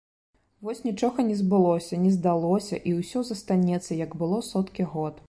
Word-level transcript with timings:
Вось 0.67 0.79
нічога 0.87 1.25
не 1.27 1.35
збылося, 1.41 2.01
не 2.05 2.11
здалося, 2.17 2.79
і 2.93 2.97
ўсё 3.03 3.25
застанецца, 3.29 3.91
як 4.05 4.21
было 4.23 4.45
соткі 4.53 4.93
год. 4.97 5.15